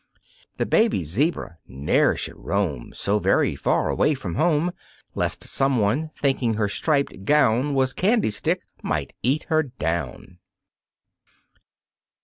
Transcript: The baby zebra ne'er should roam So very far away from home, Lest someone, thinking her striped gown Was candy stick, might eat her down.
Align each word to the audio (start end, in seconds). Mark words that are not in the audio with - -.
The 0.57 0.65
baby 0.65 1.03
zebra 1.03 1.59
ne'er 1.67 2.15
should 2.15 2.35
roam 2.43 2.91
So 2.91 3.19
very 3.19 3.55
far 3.55 3.87
away 3.87 4.15
from 4.15 4.33
home, 4.33 4.71
Lest 5.13 5.43
someone, 5.43 6.09
thinking 6.15 6.55
her 6.55 6.67
striped 6.67 7.23
gown 7.23 7.75
Was 7.75 7.93
candy 7.93 8.31
stick, 8.31 8.63
might 8.81 9.13
eat 9.21 9.43
her 9.49 9.61
down. 9.61 10.39